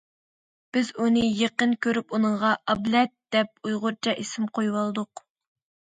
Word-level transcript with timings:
بىز 0.77 0.87
ئۇنى 1.03 1.25
يېقىن 1.41 1.75
كۆرۈپ 1.87 2.17
ئۇنىڭغا‹‹ 2.17 2.53
ئابلەت›› 2.73 3.15
دەپ 3.37 3.69
ئۇيغۇرچە 3.69 4.19
ئىسىم 4.25 4.53
قويۇۋالدۇق. 4.59 5.23